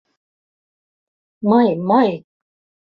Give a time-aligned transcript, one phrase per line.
[1.49, 1.69] —Мый...
[1.89, 2.09] мый...